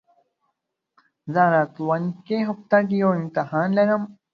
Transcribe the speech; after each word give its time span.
زه 1.33 1.41
راتلونکي 1.53 2.37
هفته 2.49 2.77
کي 2.87 2.95
يو 3.03 3.09
امتحان 3.19 3.67
لرم 3.77 4.01